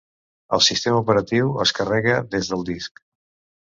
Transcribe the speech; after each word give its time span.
El 0.57 0.63
sistema 0.67 1.01
operatiu 1.01 1.53
es 1.67 1.73
carrega 1.81 2.17
des 2.33 2.53
del 2.55 2.67
disc. 2.71 3.05